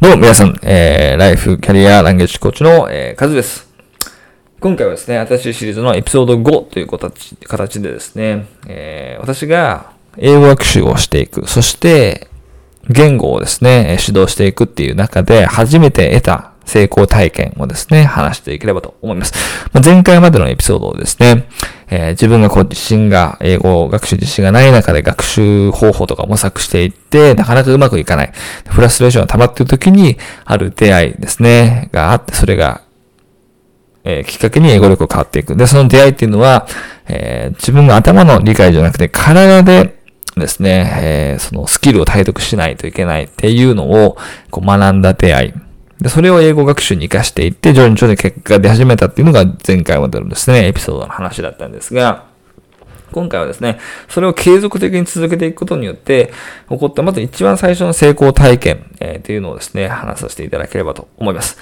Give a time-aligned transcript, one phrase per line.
[0.00, 3.68] どうも皆さん、えー、ライフキャリアランゲージコーチの、えー、カズです。
[4.60, 12.28] 今回はですね、新しいシリーズのエピソード5という形形でですね、えー、私が英語学習をしていく、そして
[12.88, 19.32] 言語をですね、指導していくっていう中で初めて得た成功体験をですね、話していければと思います。
[19.72, 21.48] まあ、前回までのエピソードをですね、
[21.88, 28.32] えー、自分がこう自信が、英語学習自信がない中で学習方法とか模索していって、なかなかうまくいかない。
[28.68, 32.82] フラストレーションが溜まっている時に、ある出会いですね、があって、それが、
[34.04, 35.56] えー、きっかけに英語力が変わっていく。
[35.56, 36.66] で、その出会いっていうのは、
[37.08, 39.98] えー、自分が頭の理解じゃなくて、体で
[40.36, 44.16] ですね、えー、そのスキルを体得しないといけないっていうのを
[44.50, 45.54] こう学んだ出会い。
[46.00, 52.24] で、それを英語学習に活かしていって、徐々に徐々に結果が出始めたっていうのが前回までのですね、エピソードの話だったんですが、
[53.12, 56.32] 今回はですね、それを継続的に続けていくことによって、
[56.68, 61.58] 起こったまず一番最初の成功体験、えー、っていうのをですね、話させていただければと思います。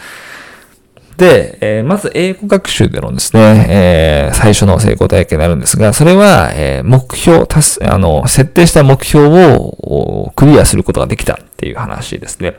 [1.16, 12.56] で、えー、まず英語学習でのですね、えー、最初の成功体験になるんですが、それは、えー、目標、達、あの、設定した目標をクリアすることができたっていう話ですね。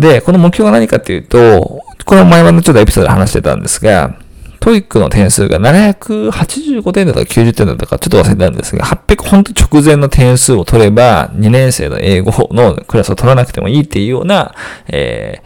[0.00, 4.18] で、この目標が何かっていうと、これも前々ちょっとエピソードで話してたんですが、
[4.60, 14.54] TOEIC の点数が785点だとか90点だとかちょっと忘れたんですが、800本当直前の点数を取れば、2年生の英語のクラスを取らなくてもいいっていうような、
[14.88, 15.42] え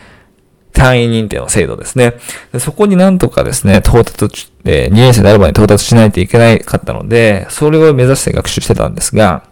[0.72, 2.14] ー、単位認定の制度ですね。
[2.52, 9.44] でそこになんとかですね、到達、えー、2年生である場合に到達しないといけなかったので、それを目指して学習してたんですが、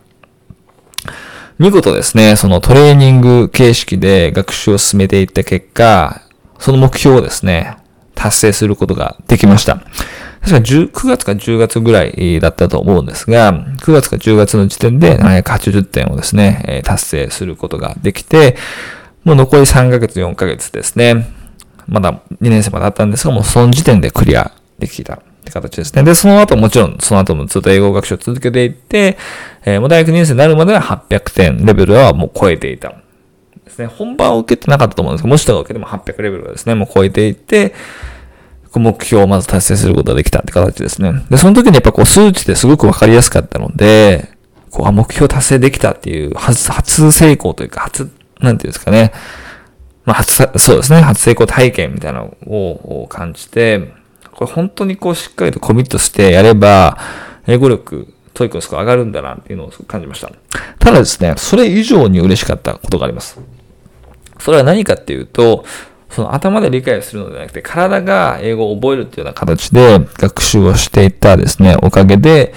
[1.62, 6.20] 見事ですね、そのトレーニング形式で学習を進めていった結果、
[6.58, 7.76] その目標をですね、
[8.16, 9.76] 達成することができました。
[10.40, 18.56] 確か9月か10月ぐらいだったと思うんですが、9月か10月の時点で780点をですね、達成することができて、
[19.22, 21.32] もう残り3ヶ月、4ヶ月ですね。
[21.86, 26.02] まだ2年生まであったんですが、もうその時点でクリアできたって形ですね。
[26.04, 29.18] で、その後もちろん、その後もずっと英語学習を続けていって、
[29.64, 32.94] えー、もう大学2年生になるまでは800点レベルはもう超えていた。
[33.64, 33.86] ですね。
[33.86, 37.74] 本番を受けてなかったと思うんですけど、もしとか受けても800レベルはですね、もう超えていって、
[38.74, 41.12] 目標をまず達成することができたって形ですね。
[41.28, 44.30] で、その時にやっぱこう数値ですごくわかりやすかったので、
[44.70, 48.10] こう、目標達成できたっていう初、初成功というか、初、
[48.40, 49.12] なんていうんですかね。
[50.06, 51.02] まあ、初、そうですね。
[51.02, 53.92] 初成功体験みたいなのを感じて、
[54.42, 56.98] これ本当にこうしっかりとコミットしてやれば、
[57.46, 60.32] 英語力、 TOEIC のスコア上がるんだなっていうのを感じました。
[60.78, 63.40] ただですね、それ以上に嬉しかったことがあります。
[64.38, 65.64] それは何かっていうと、
[66.10, 72.52] その頭で理解するのではなくて、体が英語を覚えるっていうような形で学習をしていったですね、おかげで、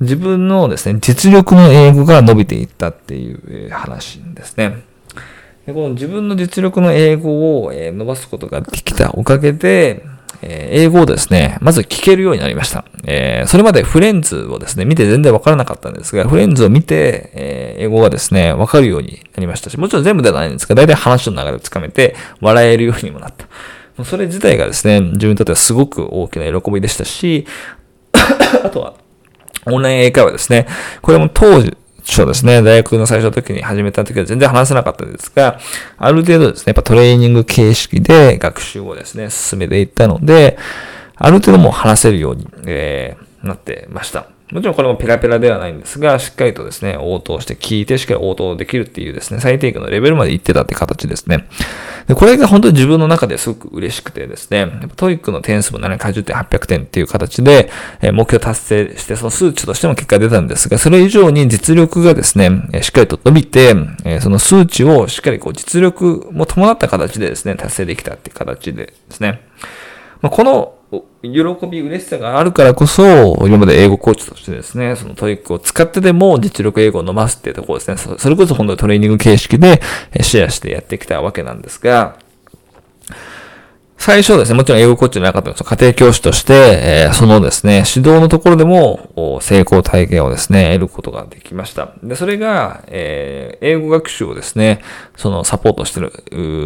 [0.00, 4.82] 自分のですね、実力の英語が伸びていったっていう話ですね。
[5.66, 10.04] でこの自分の実力の英語を伸ばすことができたおかげで、
[10.42, 12.84] え英語をですね、まず聞けるようになりました。
[13.04, 23.46] え、それまでフレンズをですね、見て全然わからなかったんですが、フレンズを見て、えー、英語がですね、わかるようになりましたし、もちろん全部ではないんですが、大体話の流れをつかめて、笑えるようにもなった。
[23.96, 27.46] もうそれ自体がですね、自分にとってはすごく大きな喜びでしたし、
[28.64, 28.94] あとは、
[29.66, 30.66] オンライン英会話ですね。
[31.02, 32.62] これも当時、そうですね。
[32.62, 35.58] 大学の最初の時に始めた時は全然話せなかったですが、
[35.98, 40.58] ある程度ですね、やっぱトレーニング形式で学習をですね、進めていったので、
[41.16, 44.26] ある程度もう話せるように、えー、なってました。
[44.52, 51.46] もちろんこれもペラペラではないんですが、しっかりとですね、応答して聞いて、しっかり応答できるっていうですね、最低限のレベルまで行ってたって形ですね。
[52.06, 57.70] で、これが本当に自分の中ですごく嬉しくてですね、 TOEICの点数も780点、800点っていう形で、
[58.02, 62.50] え目標達成して、その数値としても結果出たんですが、それ以上に実力がですね、
[62.82, 63.74] しっかりと伸びて、
[64.20, 69.40] その数値をしっかりこう実力も伴った形でですね、達成できたっていう形でですね。
[70.20, 70.74] ま、この
[71.22, 78.16] 喜び、嬉しさがあるからこそ、今まで英語コーチとしてですね、その TOEICを使ってでも実力英語を伸ばすっていうところですね。
[78.18, 79.80] それこそ本当にトレーニング形式で
[80.20, 82.16] シェアしてやってきたわけなんですが、
[84.04, 91.92] 最初ですね、もちろん英語コーチじゃなかったんです家庭教師として、えー、そのですね、指導のところでも成功体験をですね、得ることができました。
[92.02, 94.82] で、それが、えー、英語学習をですね、
[95.16, 96.12] そのサポートしてる、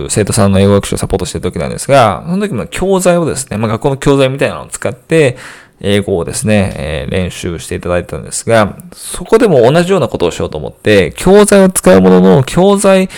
[0.09, 5.37] 生徒さんの英語学習をサポートしてる時なんですが、その時の教材をですね、まあ学校の教材みたいなのを使って、
[5.81, 13.08] 英語をですね、えー、練習していただいたんですが、そこでも同じようなことをしようと思って、教材を使うものの、教材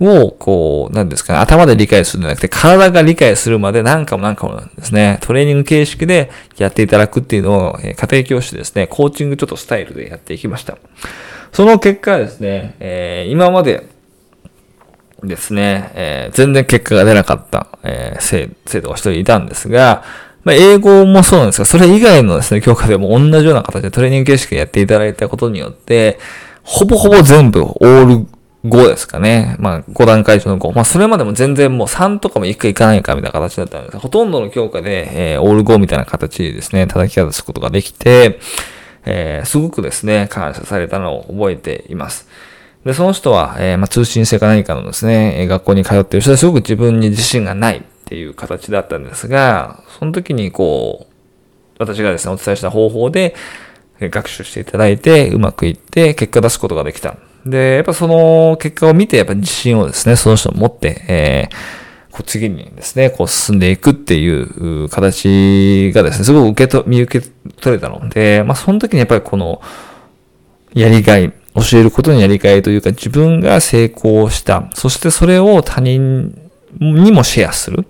[0.00, 10.78] を、こう、なんですかね、頭で理解するんじゃなくて、体が理解するまで何回も何回もなんですね、トレーニング形式でやっていただくっていうのを、え家庭教師ですね、コーチングちょっとスタイルでやっていきました。
[11.52, 13.92] その結果ですね、えー、今まで、
[15.22, 20.04] ですね、えー、全然結果が出なかった、えー、生徒が一人いたんですが、
[20.44, 26.18] まあ、英語もそうなんですが、それ以外のですね、教科でも同じような形でトレーニング形式でやっていただいたことによって、
[26.62, 28.26] ほぼほぼ全部オール
[28.64, 29.56] 5ですかね。
[29.58, 30.72] まあ、5段階中の5。
[30.74, 38.38] まあ、それまでも全然もう3とかもいくかいかないかみたいな形だったんですが、ほとんどの教科で、えー、オール5みたいな形でですね、叩き方すことができて、
[39.04, 42.28] えー、すごくですね、感謝されたのを覚えています。
[42.86, 51.14] で、その人は、えー、まあ、通信制か何かのですね、学校に通っている人ですごく自分に自信がないっていう形だったんですが、その時にこう、
[51.78, 53.34] 私がですね、お伝えした方法で
[54.00, 57.16] 学習していただいて、うまくいって結果出すことができた。
[57.46, 61.54] で、やっぱその結果を見て、やっぱ自信をですね、その人を持って、えー、
[62.12, 67.26] こう次にですね、こう進んでいくっていう形がですね、すごく受けと、見受け
[67.60, 69.62] 取れたので、まあその時にやっぱりこの、
[70.74, 74.68] やりがい、教えることにやりがいというか、自分が成功した。
[74.74, 77.86] そしてそれを他人にもシェアする。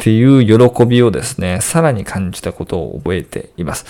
[0.00, 3.84] っていう喜びをですね、さらに感じたことを覚えています。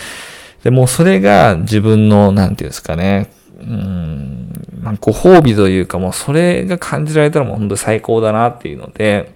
[0.64, 3.30] でもそれが自分の、なんていうんですかね、
[3.60, 4.52] うん、
[4.82, 9.32] ま、ご褒美というかもうそれが感じられたらもう本当に最高だなっていうので、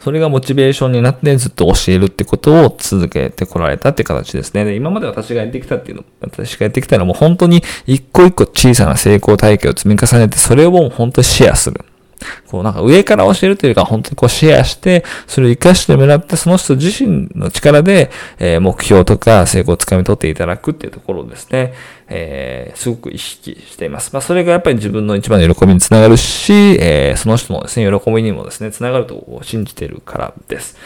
[0.00, 4.64] それがモチベーションになってずっと教えるってことを続けてこられたって形ですね。
[4.64, 11.84] で、今まで私がやってきたっていうの、私がやってきたのはもう本当に一個一個小さな成功体験を積み重ねて、それをもう本当にシェアする。
[12.48, 21.74] こうなんか上から教えるというか、本当にこうシェアして、それを活かしてもらって、その人自身の力で、え、目標とか成功をつかみ取っていただくっていうところをですね、
[22.08, 24.10] えー、すごく意識しています。
[24.12, 30.76] まあ、それがやっぱり自分の一番の喜びにつながるし、えー、その人のですね、喜びにもですね、つながると信じてるからです。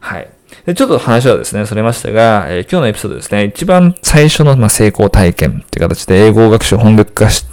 [0.00, 0.28] はい。
[0.64, 7.44] で、ちょっと話はですね、それましたが、えー、今日のエピソードですね、一番最初の、まあ、成功体験っていう形で英語学習を本格化し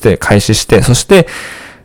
[0.00, 1.26] て開始して、そして、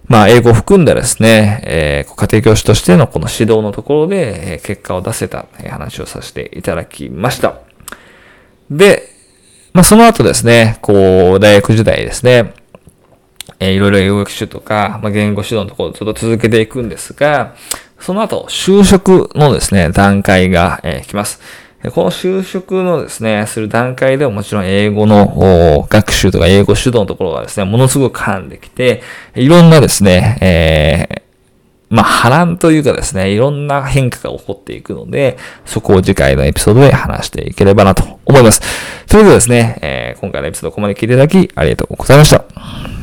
[0.08, 7.60] まあ、英語を含んだですね、えー、家庭教師としてのこの指導のところで、え、結果を出せた、え、話をさせていただきました。
[8.72, 9.10] で、
[9.74, 12.54] まあ、その後ですね、こう、大学時代ですね、
[13.60, 17.56] えー、いろいろ英語学習とか、まあ、言語指導のところをずっと続けていくんですが、
[18.00, 21.42] その後、就職のですね、段階が、えー、来ます。
[21.92, 29.04] この就職のですね、する段階でももちろん英語の学習とか英語指導のところがですね、ものすごく絡んできて、
[29.36, 38.62] いろんなですね、えー、まあ、波乱というかですね、いろんな変化が起こっていくので、そこを次回のエピソードで話していければなと思います。
[39.06, 42.88] それではですね、えー、今回のエピソードここまで聞いていただきありがとうございました。